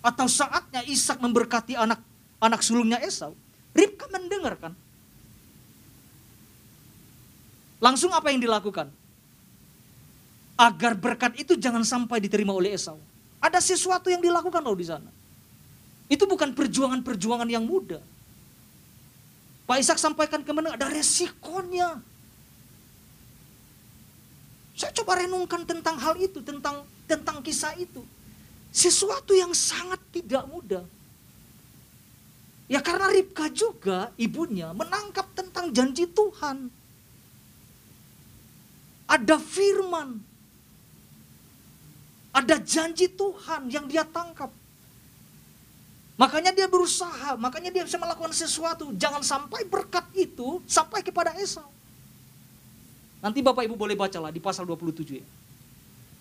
atau 0.01 0.25
saatnya 0.25 0.81
Ishak 0.85 1.21
memberkati 1.21 1.77
anak 1.77 2.01
anak 2.41 2.61
sulungnya 2.65 2.97
Esau, 3.05 3.37
Ribka 3.71 4.09
mendengarkan. 4.09 4.73
Langsung 7.81 8.11
apa 8.13 8.29
yang 8.29 8.41
dilakukan? 8.41 8.89
Agar 10.59 10.93
berkat 10.93 11.37
itu 11.41 11.57
jangan 11.57 11.81
sampai 11.81 12.21
diterima 12.21 12.53
oleh 12.53 12.77
Esau. 12.77 12.99
Ada 13.41 13.57
sesuatu 13.57 14.11
yang 14.13 14.21
dilakukan 14.21 14.61
loh 14.61 14.77
di 14.77 14.85
sana. 14.85 15.09
Itu 16.05 16.29
bukan 16.29 16.53
perjuangan-perjuangan 16.53 17.49
yang 17.49 17.65
mudah. 17.65 18.03
Pak 19.65 19.77
Ishak 19.79 19.97
sampaikan 19.97 20.43
ke 20.43 20.51
mana? 20.51 20.75
Ada 20.75 20.91
resikonya. 20.91 22.03
Saya 24.81 24.97
coba 24.97 25.21
renungkan 25.21 25.61
tentang 25.61 25.93
hal 26.01 26.17
itu, 26.17 26.41
tentang 26.41 26.81
tentang 27.05 27.37
kisah 27.45 27.77
itu. 27.77 28.01
Sesuatu 28.73 29.37
yang 29.37 29.53
sangat 29.53 30.01
tidak 30.09 30.41
mudah. 30.49 30.81
Ya 32.65 32.81
karena 32.81 33.13
Ribka 33.13 33.45
juga 33.53 34.09
ibunya 34.17 34.73
menangkap 34.73 35.29
tentang 35.37 35.69
janji 35.69 36.09
Tuhan. 36.09 36.73
Ada 39.05 39.37
firman. 39.37 40.17
Ada 42.33 42.57
janji 42.57 43.05
Tuhan 43.05 43.69
yang 43.69 43.85
dia 43.85 44.01
tangkap. 44.01 44.49
Makanya 46.17 46.55
dia 46.57 46.65
berusaha, 46.65 47.37
makanya 47.37 47.69
dia 47.69 47.85
bisa 47.85 48.01
melakukan 48.01 48.33
sesuatu. 48.33 48.89
Jangan 48.97 49.21
sampai 49.21 49.61
berkat 49.67 50.09
itu 50.17 50.57
sampai 50.65 51.05
kepada 51.05 51.37
Esau. 51.37 51.69
Nanti 53.21 53.39
Bapak 53.45 53.61
Ibu 53.69 53.77
boleh 53.77 53.93
bacalah 53.93 54.33
di 54.33 54.41
pasal 54.41 54.65
27 54.65 55.21
ya. 55.21 55.25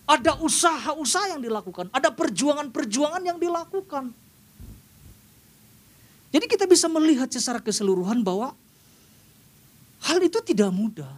Ada 0.05 0.37
usaha-usaha 0.37 1.33
yang 1.37 1.41
dilakukan, 1.41 1.89
ada 1.89 2.13
perjuangan-perjuangan 2.13 3.23
yang 3.25 3.37
dilakukan. 3.41 4.13
Jadi 6.31 6.45
kita 6.47 6.63
bisa 6.69 6.87
melihat 6.87 7.27
secara 7.27 7.59
keseluruhan 7.59 8.23
bahwa 8.23 8.55
hal 10.07 10.19
itu 10.21 10.39
tidak 10.45 10.71
mudah. 10.71 11.11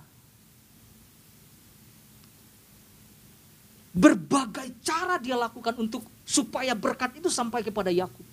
Berbagai 3.94 4.74
cara 4.82 5.22
dia 5.22 5.38
lakukan 5.38 5.78
untuk 5.78 6.02
supaya 6.26 6.74
berkat 6.74 7.14
itu 7.22 7.30
sampai 7.30 7.62
kepada 7.62 7.94
Yakub. 7.94 8.26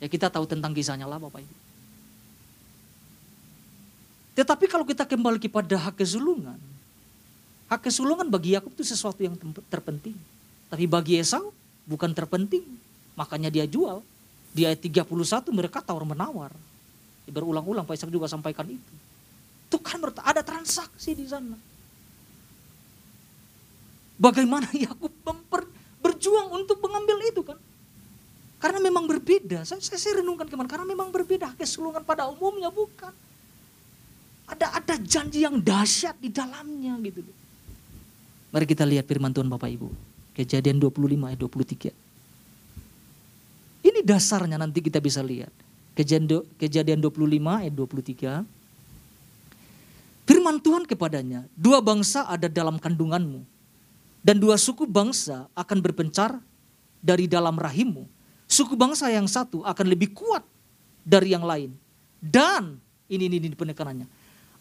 Ya 0.00 0.08
kita 0.08 0.32
tahu 0.32 0.48
tentang 0.48 0.72
kisahnya 0.72 1.04
lah 1.04 1.20
Bapak 1.20 1.44
Ibu. 1.44 1.69
Tetapi 4.34 4.70
kalau 4.70 4.86
kita 4.86 5.02
kembali 5.02 5.42
kepada 5.42 5.74
hak 5.74 6.00
kesulungan, 6.00 6.56
hak 7.66 7.80
kesulungan 7.86 8.26
bagi 8.30 8.54
Yakub 8.54 8.70
itu 8.74 8.86
sesuatu 8.86 9.18
yang 9.20 9.34
terpenting. 9.66 10.14
Tapi 10.70 10.86
bagi 10.86 11.18
Esau 11.18 11.50
bukan 11.86 12.14
terpenting, 12.14 12.62
makanya 13.18 13.50
dia 13.50 13.66
jual. 13.66 14.02
Di 14.50 14.66
ayat 14.66 14.82
31 14.82 15.06
mereka 15.54 15.78
tawar 15.78 16.02
menawar. 16.02 16.50
Berulang-ulang 17.30 17.86
Pak 17.86 17.94
Ishak 17.94 18.10
juga 18.10 18.26
sampaikan 18.26 18.66
itu. 18.66 18.92
Itu 19.70 19.78
kan 19.78 20.02
ada 20.02 20.42
transaksi 20.42 21.14
di 21.14 21.26
sana. 21.30 21.54
Bagaimana 24.18 24.66
Yakub 24.84 25.14
berjuang 26.02 26.48
untuk 26.50 26.82
mengambil 26.82 27.22
itu 27.30 27.46
kan? 27.46 27.58
Karena 28.60 28.76
memang 28.82 29.08
berbeda. 29.08 29.64
Saya, 29.64 29.80
saya, 29.80 29.96
saya 29.96 30.20
renungkan 30.20 30.44
ke 30.44 30.54
mana? 30.58 30.68
Karena 30.68 30.84
memang 30.84 31.08
berbeda. 31.08 31.56
Kesulungan 31.56 32.04
pada 32.04 32.28
umumnya 32.28 32.68
bukan. 32.68 33.14
Ada 34.50 34.66
ada 34.82 34.94
janji 34.98 35.46
yang 35.46 35.62
dahsyat 35.62 36.18
di 36.18 36.28
dalamnya 36.28 36.98
gitu. 37.06 37.22
Mari 38.50 38.66
kita 38.66 38.82
lihat 38.82 39.06
firman 39.06 39.30
Tuhan 39.30 39.46
Bapak 39.46 39.70
Ibu. 39.70 39.88
Kejadian 40.34 40.82
25 40.82 41.30
ayat 41.30 41.38
23. 41.38 41.94
Ini 43.86 44.00
dasarnya 44.02 44.58
nanti 44.58 44.82
kita 44.82 44.98
bisa 44.98 45.22
lihat. 45.22 45.54
Kejadian, 45.94 46.42
kejadian 46.58 46.98
25 46.98 47.62
ayat 47.62 47.74
23. 47.74 48.42
Firman 50.26 50.62
Tuhan 50.62 50.86
kepadanya, 50.86 51.42
dua 51.58 51.82
bangsa 51.82 52.22
ada 52.22 52.46
dalam 52.46 52.78
kandunganmu. 52.78 53.42
Dan 54.22 54.36
dua 54.38 54.54
suku 54.60 54.86
bangsa 54.86 55.48
akan 55.56 55.78
berpencar 55.80 56.38
dari 57.02 57.26
dalam 57.26 57.56
rahimmu. 57.56 58.04
Suku 58.46 58.76
bangsa 58.76 59.10
yang 59.10 59.26
satu 59.26 59.64
akan 59.64 59.86
lebih 59.90 60.12
kuat 60.14 60.44
dari 61.02 61.32
yang 61.32 61.42
lain. 61.42 61.72
Dan, 62.20 62.76
ini, 63.08 63.26
ini, 63.32 63.36
ini 63.40 63.56
penekanannya. 63.56 64.19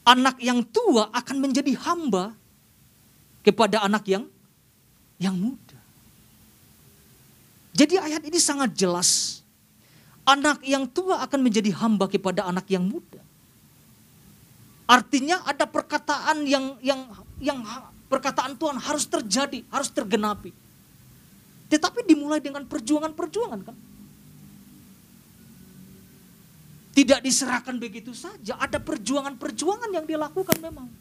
Anak 0.10 0.42
yang 0.42 0.66
tua 0.66 1.14
akan 1.14 1.38
menjadi 1.38 1.78
hamba 1.86 2.34
kepada 3.46 3.86
anak 3.86 4.10
yang 4.10 4.26
yang 5.22 5.38
muda. 5.38 5.78
Jadi 7.78 8.02
ayat 8.02 8.26
ini 8.26 8.42
sangat 8.42 8.74
jelas. 8.74 9.42
Anak 10.26 10.66
yang 10.66 10.90
tua 10.90 11.22
akan 11.22 11.46
menjadi 11.46 11.70
hamba 11.78 12.10
kepada 12.10 12.50
anak 12.50 12.66
yang 12.74 12.82
muda. 12.90 13.22
Artinya 14.90 15.46
ada 15.46 15.70
perkataan 15.70 16.50
yang 16.50 16.74
yang 16.82 17.06
yang 17.38 17.62
perkataan 18.10 18.58
Tuhan 18.58 18.82
harus 18.82 19.06
terjadi, 19.06 19.62
harus 19.70 19.94
tergenapi. 19.94 20.50
Tetapi 21.70 22.10
dimulai 22.10 22.42
dengan 22.42 22.66
perjuangan-perjuangan 22.66 23.62
kan. 23.62 23.78
Tidak 27.00 27.24
diserahkan 27.24 27.80
begitu 27.80 28.12
saja, 28.12 28.60
ada 28.60 28.76
perjuangan-perjuangan 28.76 29.88
yang 29.96 30.04
dilakukan 30.04 30.60
memang. 30.60 30.92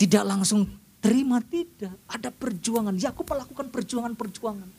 Tidak 0.00 0.24
langsung 0.24 0.64
terima 1.04 1.44
tidak, 1.44 1.92
ada 2.08 2.32
perjuangan. 2.32 2.96
Yakub 2.96 3.28
melakukan 3.28 3.68
perjuangan-perjuangan. 3.68 4.70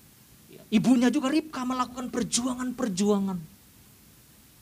Ibunya 0.74 1.14
juga 1.14 1.30
Ribka 1.30 1.62
melakukan 1.62 2.10
perjuangan-perjuangan. 2.10 3.38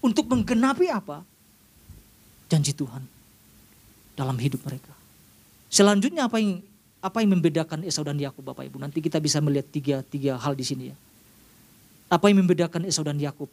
Untuk 0.04 0.28
menggenapi 0.28 0.92
apa? 0.92 1.24
Janji 2.52 2.76
Tuhan 2.76 3.08
dalam 4.20 4.36
hidup 4.36 4.68
mereka. 4.68 4.92
Selanjutnya 5.72 6.28
apa 6.28 6.44
yang 6.44 6.60
apa 7.00 7.24
yang 7.24 7.40
membedakan 7.40 7.88
Esau 7.88 8.04
dan 8.04 8.20
Yakub 8.20 8.44
Bapak 8.44 8.68
Ibu? 8.68 8.84
Nanti 8.84 9.00
kita 9.00 9.24
bisa 9.24 9.40
melihat 9.40 9.72
tiga, 9.72 10.04
tiga 10.04 10.36
hal 10.36 10.60
di 10.60 10.68
sini 10.68 10.92
ya. 10.92 10.98
Apa 12.12 12.28
yang 12.28 12.44
membedakan 12.44 12.84
Esau 12.84 13.08
dan 13.08 13.16
Yakub? 13.16 13.48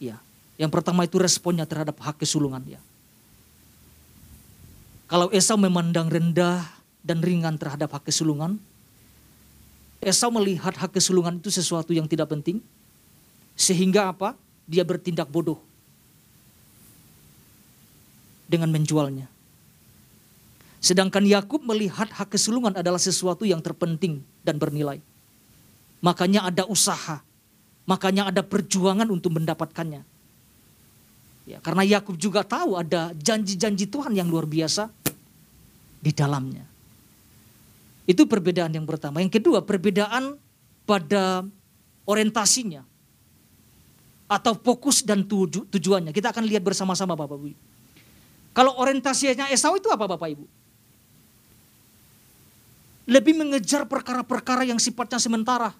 Ya, 0.00 0.16
yang 0.56 0.72
pertama 0.72 1.04
itu 1.04 1.20
responnya 1.20 1.68
terhadap 1.68 1.96
hak 2.00 2.20
kesulungan 2.20 2.64
ya. 2.64 2.80
Kalau 5.06 5.30
Esau 5.30 5.54
memandang 5.54 6.10
rendah 6.10 6.66
dan 7.04 7.22
ringan 7.22 7.54
terhadap 7.60 7.92
hak 7.94 8.10
kesulungan, 8.10 8.58
Esau 10.02 10.32
melihat 10.34 10.74
hak 10.74 10.96
kesulungan 10.96 11.38
itu 11.38 11.52
sesuatu 11.52 11.94
yang 11.94 12.10
tidak 12.10 12.32
penting, 12.32 12.58
sehingga 13.54 14.10
apa? 14.10 14.34
Dia 14.66 14.82
bertindak 14.82 15.30
bodoh 15.30 15.62
dengan 18.50 18.70
menjualnya. 18.72 19.30
Sedangkan 20.82 21.26
Yakub 21.26 21.62
melihat 21.66 22.10
hak 22.10 22.34
kesulungan 22.34 22.74
adalah 22.78 22.98
sesuatu 22.98 23.42
yang 23.42 23.58
terpenting 23.58 24.22
dan 24.46 24.58
bernilai. 24.58 25.02
Makanya 25.98 26.46
ada 26.46 26.62
usaha, 26.66 27.22
makanya 27.86 28.30
ada 28.30 28.42
perjuangan 28.46 29.06
untuk 29.10 29.34
mendapatkannya. 29.34 30.15
Ya, 31.46 31.62
karena 31.62 31.86
Yakub 31.86 32.18
juga 32.18 32.42
tahu 32.42 32.74
ada 32.74 33.14
janji-janji 33.14 33.86
Tuhan 33.86 34.10
yang 34.18 34.26
luar 34.26 34.50
biasa 34.50 34.90
di 36.02 36.10
dalamnya. 36.10 36.66
Itu 38.02 38.26
perbedaan 38.26 38.74
yang 38.74 38.86
pertama. 38.86 39.22
Yang 39.22 39.38
kedua, 39.38 39.62
perbedaan 39.62 40.34
pada 40.82 41.46
orientasinya 42.06 42.82
atau 44.26 44.58
fokus 44.58 45.06
dan 45.06 45.22
tuju, 45.22 45.70
tujuannya. 45.70 46.10
Kita 46.10 46.34
akan 46.34 46.44
lihat 46.50 46.66
bersama-sama 46.66 47.14
Bapak 47.14 47.38
Ibu. 47.38 47.54
Kalau 48.50 48.74
orientasinya 48.82 49.46
Esau 49.54 49.78
itu 49.78 49.86
apa 49.86 50.10
Bapak 50.10 50.26
Ibu? 50.34 50.46
lebih 53.06 53.38
mengejar 53.38 53.86
perkara-perkara 53.86 54.66
yang 54.66 54.82
sifatnya 54.82 55.22
sementara. 55.22 55.70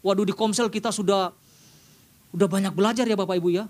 Waduh 0.00 0.24
di 0.24 0.32
Komsel 0.32 0.72
kita 0.72 0.88
sudah 0.88 1.30
udah 2.32 2.48
banyak 2.48 2.72
belajar 2.72 3.04
ya 3.04 3.14
Bapak 3.14 3.36
Ibu 3.36 3.48
ya. 3.52 3.64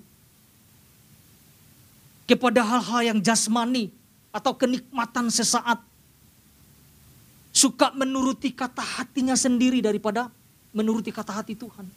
Kepada 2.27 2.61
hal-hal 2.67 3.15
yang 3.15 3.19
jasmani 3.23 3.95
atau 4.35 4.53
kenikmatan 4.53 5.33
sesaat. 5.33 5.81
Suka 7.57 7.89
menuruti 7.97 8.53
kata 8.53 8.85
hatinya 8.85 9.33
sendiri 9.33 9.81
daripada 9.81 10.29
menuruti 10.77 11.09
kata 11.09 11.41
hati 11.41 11.57
Tuhan. 11.57 11.89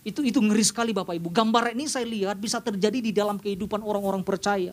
Itu 0.00 0.24
itu 0.24 0.40
ngeri 0.40 0.64
sekali 0.64 0.96
Bapak 0.96 1.12
Ibu. 1.20 1.28
Gambar 1.28 1.76
ini 1.76 1.84
saya 1.86 2.08
lihat 2.08 2.40
bisa 2.40 2.58
terjadi 2.58 2.98
di 3.04 3.12
dalam 3.12 3.36
kehidupan 3.36 3.84
orang-orang 3.84 4.24
percaya. 4.24 4.72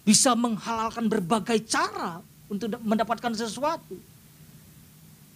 Bisa 0.00 0.32
menghalalkan 0.32 1.12
berbagai 1.12 1.60
cara 1.68 2.24
untuk 2.48 2.72
mendapatkan 2.80 3.36
sesuatu. 3.36 4.00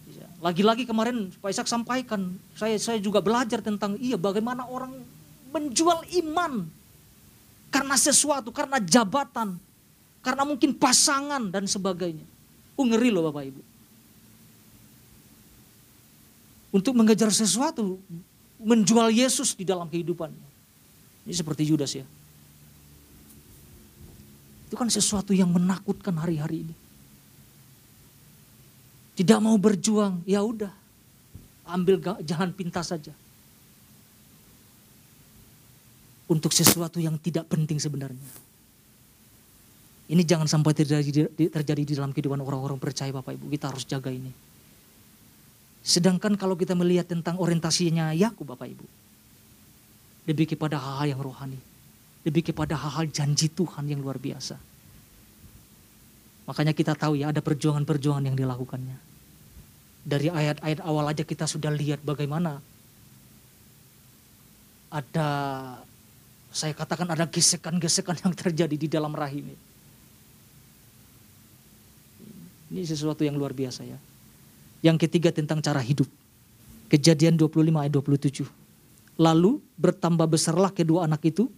Iya. 0.09 0.27
Lagi-lagi 0.41 0.83
kemarin 0.89 1.29
Pak 1.37 1.53
Ishak 1.53 1.69
sampaikan, 1.69 2.33
saya 2.57 2.75
saya 2.81 2.97
juga 2.97 3.21
belajar 3.21 3.61
tentang 3.61 3.95
iya 4.01 4.17
bagaimana 4.17 4.65
orang 4.65 4.91
menjual 5.53 6.03
iman 6.25 6.65
karena 7.75 7.99
sesuatu, 7.99 8.55
karena 8.55 8.79
jabatan, 8.79 9.59
karena 10.23 10.47
mungkin 10.47 10.71
pasangan 10.71 11.51
dan 11.51 11.67
sebagainya. 11.67 12.23
Uh, 12.79 12.87
ngeri 12.87 13.11
loh 13.11 13.27
Bapak 13.27 13.51
Ibu. 13.51 13.61
Untuk 16.71 16.95
mengejar 16.95 17.27
sesuatu, 17.35 17.99
menjual 18.63 19.11
Yesus 19.11 19.51
di 19.59 19.67
dalam 19.67 19.91
kehidupannya. 19.91 20.47
Ini 21.27 21.35
seperti 21.35 21.67
Yudas 21.67 21.91
ya. 21.99 22.07
Itu 24.71 24.79
kan 24.79 24.87
sesuatu 24.87 25.35
yang 25.35 25.51
menakutkan 25.51 26.15
hari-hari 26.15 26.63
ini. 26.63 26.75
Tidak 29.19 29.39
mau 29.43 29.55
berjuang, 29.59 30.23
ya 30.23 30.39
udah. 30.43 30.71
Ambil 31.67 31.99
jalan 32.23 32.55
pintas 32.55 32.91
saja. 32.91 33.11
Untuk 36.25 36.49
sesuatu 36.53 36.97
yang 36.97 37.21
tidak 37.21 37.45
penting 37.49 37.77
sebenarnya. 37.77 38.29
Ini 40.05 40.21
jangan 40.21 40.45
sampai 40.45 40.73
terjadi, 40.77 41.29
terjadi 41.33 41.81
di 41.81 41.93
dalam 41.97 42.13
kehidupan 42.13 42.37
orang-orang 42.41 42.77
percaya 42.77 43.09
Bapak 43.09 43.37
Ibu. 43.37 43.45
Kita 43.49 43.73
harus 43.73 43.85
jaga 43.89 44.13
ini. 44.13 44.29
Sedangkan 45.85 46.33
kalau 46.33 46.57
kita 46.57 46.73
melihat 46.73 47.09
tentang 47.09 47.37
orientasinya 47.37 48.13
Yakub 48.13 48.45
Bapak 48.53 48.69
Ibu. 48.69 48.85
Lebih 50.25 50.57
kepada 50.57 50.81
hal-hal 50.81 51.17
yang 51.17 51.21
rohani. 51.21 51.61
Lebih 52.25 52.53
kepada 52.53 52.73
hal-hal 52.73 53.05
janji 53.13 53.49
Tuhan 53.53 53.85
yang 53.85 54.01
luar 54.01 54.17
biasa. 54.17 54.57
Makanya 56.45 56.73
kita 56.77 56.93
tahu 56.93 57.17
ya 57.17 57.33
ada 57.33 57.41
perjuangan-perjuangan 57.41 58.25
yang 58.29 58.37
dilakukannya. 58.37 58.97
Dari 60.05 60.29
ayat-ayat 60.29 60.85
awal 60.85 61.09
aja 61.09 61.25
kita 61.25 61.49
sudah 61.49 61.73
lihat 61.73 62.05
bagaimana 62.05 62.61
ada 64.93 65.29
saya 66.55 66.71
katakan 66.71 67.03
ada 67.11 67.27
gesekan-gesekan 67.27 68.15
yang 68.23 68.31
terjadi 68.31 68.75
di 68.79 68.87
dalam 68.87 69.11
rahim. 69.11 69.51
Ini 72.71 72.79
sesuatu 72.87 73.27
yang 73.27 73.35
luar 73.35 73.51
biasa 73.51 73.83
ya. 73.83 73.99
Yang 74.79 75.03
ketiga 75.03 75.35
tentang 75.35 75.59
cara 75.59 75.83
hidup. 75.83 76.07
Kejadian 76.87 77.35
25 77.35 77.59
ayat 77.75 77.91
27. 77.91 78.47
Lalu 79.19 79.59
bertambah 79.75 80.31
besarlah 80.31 80.71
kedua 80.71 81.03
anak 81.03 81.27
itu. 81.27 81.51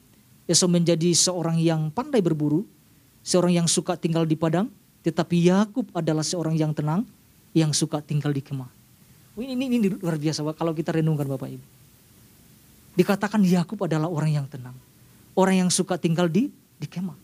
Esau 0.50 0.66
menjadi 0.66 1.14
seorang 1.14 1.62
yang 1.62 1.94
pandai 1.94 2.24
berburu, 2.24 2.66
seorang 3.22 3.60
yang 3.60 3.68
suka 3.68 4.00
tinggal 4.00 4.24
di 4.24 4.40
padang, 4.40 4.72
tetapi 5.04 5.46
Yakub 5.46 5.92
adalah 5.92 6.24
seorang 6.24 6.56
yang 6.56 6.72
tenang, 6.72 7.04
yang 7.52 7.70
suka 7.76 8.00
tinggal 8.00 8.32
di 8.32 8.40
kemah. 8.40 8.72
Ini, 9.38 9.54
ini, 9.54 9.66
ini 9.78 9.88
luar 10.00 10.18
biasa 10.18 10.42
kalau 10.56 10.72
kita 10.72 10.96
renungkan 10.96 11.28
Bapak 11.28 11.52
Ibu. 11.52 11.77
Dikatakan 12.98 13.46
Yakub 13.46 13.86
adalah 13.86 14.10
orang 14.10 14.42
yang 14.42 14.48
tenang. 14.50 14.74
Orang 15.38 15.54
yang 15.54 15.70
suka 15.70 16.02
tinggal 16.02 16.26
di 16.26 16.50
di 16.82 16.88
kemah. 16.90 17.16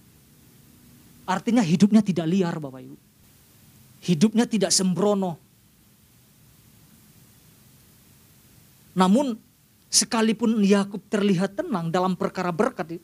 Artinya 1.26 1.66
hidupnya 1.66 2.06
tidak 2.06 2.30
liar 2.30 2.54
Bapak 2.62 2.82
Ibu. 2.86 2.98
Hidupnya 4.06 4.46
tidak 4.46 4.70
sembrono. 4.70 5.42
Namun 8.94 9.34
Sekalipun 9.94 10.66
Yakub 10.66 11.06
terlihat 11.06 11.54
tenang 11.54 11.94
dalam 11.94 12.18
perkara 12.18 12.50
berkat, 12.50 12.98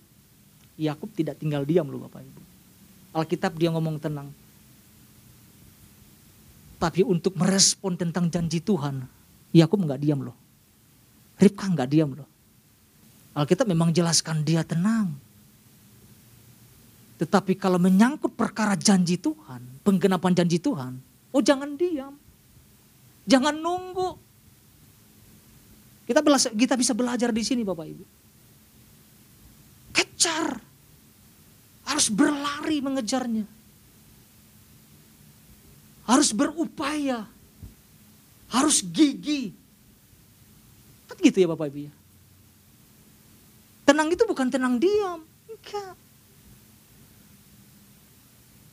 Yakub 0.73 1.13
tidak 1.13 1.37
tinggal 1.37 1.61
diam 1.61 1.85
loh 1.85 2.09
Bapak 2.09 2.25
Ibu. 2.25 2.41
Alkitab 3.13 3.53
dia 3.61 3.69
ngomong 3.69 4.01
tenang. 4.01 4.33
Tapi 6.81 7.05
untuk 7.05 7.37
merespon 7.37 7.93
tentang 7.93 8.25
janji 8.33 8.57
Tuhan, 8.57 9.05
Yakub 9.53 9.85
nggak 9.85 10.01
diam 10.01 10.25
loh. 10.25 10.33
Ribka 11.37 11.69
nggak 11.69 11.89
diam 11.93 12.17
loh. 12.17 12.25
Alkitab 13.39 13.65
memang 13.71 13.95
jelaskan 13.95 14.43
dia 14.43 14.67
tenang. 14.67 15.15
Tetapi 17.19 17.55
kalau 17.59 17.79
menyangkut 17.79 18.31
perkara 18.35 18.79
janji 18.79 19.19
Tuhan, 19.19 19.59
penggenapan 19.83 20.31
janji 20.35 20.59
Tuhan, 20.59 20.99
oh 21.35 21.43
jangan 21.43 21.75
diam. 21.75 22.15
Jangan 23.27 23.55
nunggu. 23.59 24.15
Kita 26.07 26.25
kita 26.55 26.73
bisa 26.73 26.97
belajar 26.97 27.29
di 27.29 27.43
sini 27.45 27.61
Bapak 27.61 27.85
Ibu. 27.85 28.05
Kejar. 29.93 30.57
Harus 31.85 32.07
berlari 32.09 32.81
mengejarnya. 32.81 33.45
Harus 36.09 36.33
berupaya. 36.33 37.29
Harus 38.49 38.81
gigi. 38.81 39.53
Kan 41.05 41.21
gitu 41.21 41.45
ya 41.45 41.47
Bapak 41.53 41.69
Ibu 41.69 41.79
ya. 41.85 41.98
Tenang 43.89 44.13
itu 44.13 44.21
bukan 44.21 44.53
tenang 44.53 44.77
diam. 44.77 45.25
Enggak. 45.49 45.97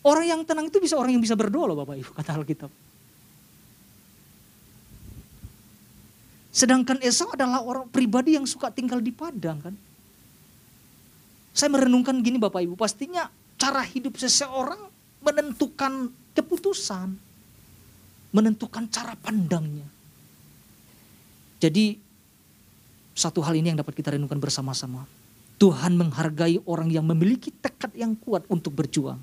Orang 0.05 0.29
yang 0.29 0.41
tenang 0.45 0.69
itu 0.69 0.77
bisa 0.77 0.93
orang 1.01 1.17
yang 1.17 1.25
bisa 1.25 1.33
berdoa 1.33 1.73
loh 1.73 1.81
Bapak 1.81 1.97
Ibu, 1.97 2.13
kata 2.13 2.37
Alkitab. 2.37 2.69
Sedangkan 6.53 7.01
Esau 7.01 7.33
adalah 7.33 7.65
orang 7.65 7.89
pribadi 7.89 8.37
yang 8.37 8.45
suka 8.45 8.69
tinggal 8.69 9.01
di 9.01 9.09
padang 9.09 9.57
kan. 9.65 9.75
Saya 11.57 11.73
merenungkan 11.73 12.21
gini 12.21 12.37
Bapak 12.37 12.61
Ibu, 12.61 12.77
pastinya 12.77 13.33
cara 13.57 13.81
hidup 13.89 14.21
seseorang 14.21 14.85
menentukan 15.25 16.13
keputusan. 16.37 17.17
Menentukan 18.37 18.85
cara 18.93 19.17
pandangnya. 19.17 19.89
Jadi 21.57 21.97
satu 23.17 23.41
hal 23.41 23.57
ini 23.57 23.73
yang 23.73 23.81
dapat 23.81 23.97
kita 23.97 24.13
renungkan 24.13 24.37
bersama-sama. 24.37 25.09
Tuhan 25.57 25.97
menghargai 25.97 26.61
orang 26.69 26.93
yang 26.93 27.09
memiliki 27.09 27.49
tekad 27.49 27.89
yang 27.97 28.13
kuat 28.13 28.45
untuk 28.53 28.77
berjuang 28.77 29.17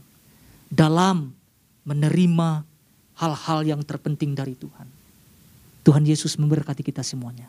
dalam 0.65 1.29
menerima 1.85 2.65
hal-hal 3.13 3.59
yang 3.61 3.85
terpenting 3.85 4.33
dari 4.33 4.57
Tuhan. 4.57 4.89
Tuhan 5.85 6.01
Yesus 6.01 6.41
memberkati 6.41 6.81
kita 6.81 7.05
semuanya. 7.05 7.45